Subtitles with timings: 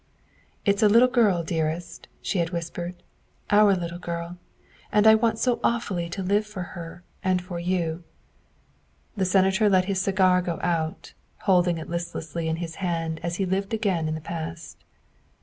[0.65, 3.03] "It's a little girl, dearest," she had whispered,."
[3.51, 4.37] our little girl,
[4.91, 7.77] and I want so awfully to live for her and THE SECRETARY OF STATE 203
[7.83, 8.03] for you.''
[9.17, 13.45] The Senator let his cigar go out, holding it listlessly in his hand as he
[13.45, 14.83] lived again in the past.